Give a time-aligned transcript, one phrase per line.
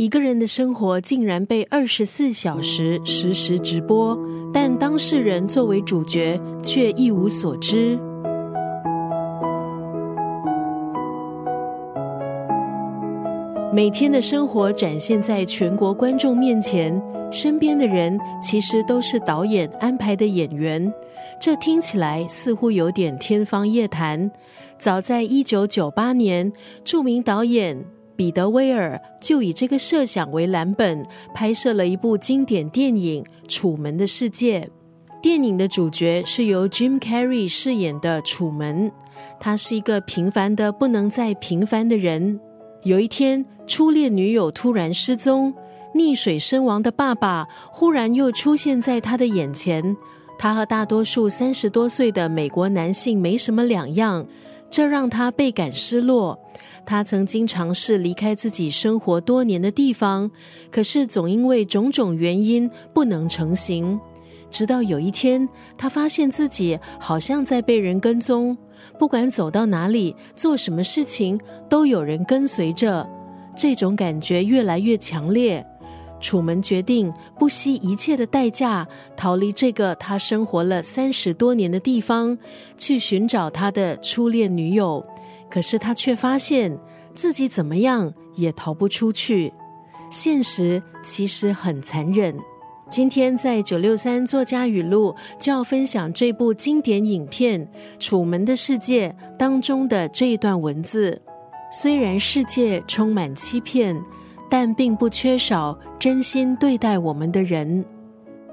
[0.00, 4.18] 一个人的生活竟然被二十四小时实时直播，
[4.50, 7.98] 但当事人作为主角却一无所知。
[13.74, 16.98] 每天的生活展现在全国观众面前，
[17.30, 20.90] 身边的人其实都是导演安排的演员。
[21.38, 24.30] 这听起来似乎有点天方夜谭。
[24.78, 26.50] 早在一九九八年，
[26.82, 27.84] 著名导演
[28.20, 34.60] 彼得威尔就以这个设想为蓝本，拍摄了一部经典电影《楚门的世界》。
[35.22, 38.92] 电影的主角是由 Jim Carrey 饰演的楚门，
[39.40, 42.38] 他是一个平凡的不能再平凡的人。
[42.82, 45.54] 有一天，初恋女友突然失踪，
[45.94, 49.96] 溺水身亡的爸爸忽然又出现在他的眼前。
[50.38, 54.26] 他和大多数三十多岁的美国男性没什么两样，
[54.70, 56.38] 这让他倍感失落。
[56.86, 60.30] 他曾经尝试离开自己生活多年的地方，
[60.70, 64.00] 可是总因为种种原因不能成行。
[64.50, 68.56] 直到有一天，他发现自己好像在被人跟踪。
[68.98, 73.08] 不管走到哪里，做什么事情，都有人跟随着。
[73.56, 75.64] 这种感觉越来越强烈。
[76.20, 82.36] 楚门决定不惜一切的代价逃离这个他生活了三十多年的地方，
[82.76, 85.04] 去寻找他的初恋女友。
[85.48, 86.78] 可是他却发现
[87.14, 89.52] 自己怎么样也逃不出去。
[90.10, 92.36] 现实其实很残忍。
[92.88, 97.64] 今天在九六三作家语录就要分享这部经典影片
[98.00, 101.22] 《楚门的世界》当中的这一段文字。
[101.72, 104.00] 虽然世界充满欺骗，
[104.50, 107.84] 但并不缺少真心对待我们的人。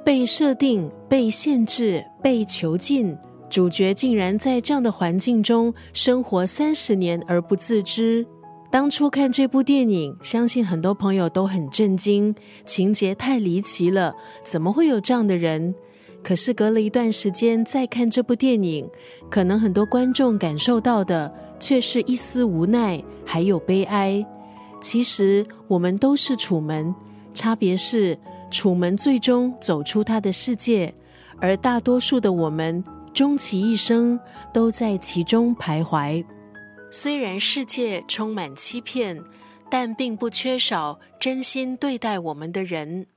[0.06, 3.18] 被设定、被限制、被囚禁，
[3.50, 8.26] 主角竟然在这样的环境中生活三十年而不自知。
[8.70, 12.34] 当初看这部电影，相信很多朋友都很震惊，
[12.66, 15.74] 情节太离奇了，怎么会有这样的人？
[16.24, 18.90] 可是隔了一段时间再看这部电影，
[19.30, 24.26] 可能很多观众感受到的却是一丝无奈，还有悲哀。
[24.80, 26.94] 其实我们都是楚门，
[27.34, 28.18] 差别是
[28.50, 30.94] 楚门最终走出他的世界，
[31.40, 32.84] 而大多数的我们
[33.14, 34.20] 终其一生
[34.54, 36.24] 都在其中徘徊。
[36.90, 39.22] 虽然世界充满欺骗，
[39.70, 43.08] 但并不缺少真心对待我们的人。